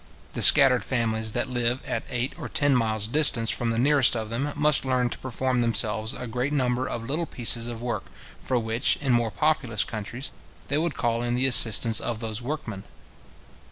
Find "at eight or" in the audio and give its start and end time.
1.85-2.49